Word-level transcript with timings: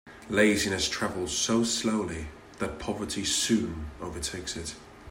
Laziness 0.29 0.89
travels 0.89 1.31
so 1.37 1.63
slowly 1.63 2.25
that 2.57 2.79
poverty 2.79 3.23
soon 3.23 3.91
overtakes 4.01 4.57
it. 4.57 4.73